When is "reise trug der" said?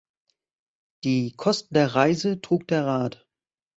1.93-2.87